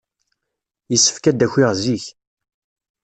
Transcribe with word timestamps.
Yessefk 0.91 1.23
ad 1.29 1.35
d-akiɣ 1.39 1.71
zik. 1.83 2.05